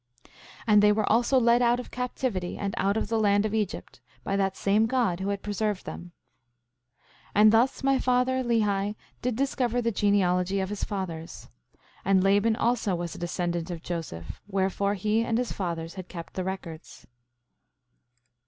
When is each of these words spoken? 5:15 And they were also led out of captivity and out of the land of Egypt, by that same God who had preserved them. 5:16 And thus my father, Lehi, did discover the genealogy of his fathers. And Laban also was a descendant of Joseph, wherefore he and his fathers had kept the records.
5:15 0.25 0.31
And 0.65 0.81
they 0.81 0.91
were 0.91 1.11
also 1.11 1.39
led 1.39 1.61
out 1.61 1.79
of 1.79 1.91
captivity 1.91 2.57
and 2.57 2.73
out 2.75 2.97
of 2.97 3.07
the 3.07 3.19
land 3.19 3.45
of 3.45 3.53
Egypt, 3.53 3.99
by 4.23 4.35
that 4.35 4.57
same 4.57 4.87
God 4.87 5.19
who 5.19 5.29
had 5.29 5.43
preserved 5.43 5.85
them. 5.85 6.11
5:16 6.97 7.11
And 7.35 7.53
thus 7.53 7.83
my 7.83 7.99
father, 7.99 8.43
Lehi, 8.43 8.95
did 9.21 9.35
discover 9.35 9.79
the 9.79 9.91
genealogy 9.91 10.59
of 10.59 10.69
his 10.69 10.83
fathers. 10.83 11.49
And 12.03 12.23
Laban 12.23 12.55
also 12.55 12.95
was 12.95 13.13
a 13.13 13.19
descendant 13.19 13.69
of 13.69 13.83
Joseph, 13.83 14.41
wherefore 14.47 14.95
he 14.95 15.23
and 15.23 15.37
his 15.37 15.51
fathers 15.51 15.93
had 15.93 16.07
kept 16.09 16.33
the 16.33 16.43
records. 16.43 17.05